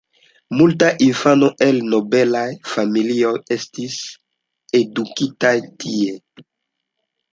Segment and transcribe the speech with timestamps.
[0.59, 3.99] Multaj infanoj el nobelaj familioj estis
[4.81, 6.19] edukitaj tie.